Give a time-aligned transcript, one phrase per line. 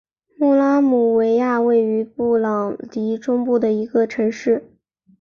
[0.39, 4.63] 穆拉姆维亚位于布隆迪中部的一座城市。